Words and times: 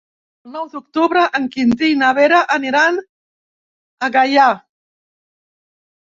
El 0.47 0.53
nou 0.53 0.69
d'octubre 0.75 1.21
en 1.39 1.43
Quintí 1.55 1.89
i 1.95 1.97
na 1.99 2.07
Vera 2.19 2.39
aniran 2.55 2.97
a 4.07 4.09
Gaià. 4.15 4.47